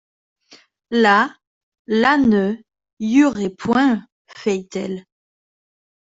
La, 0.89 1.31
la-ne 1.87 2.41
iurez 2.99 3.51
point, 3.51 4.03
feit-elle. 4.25 5.05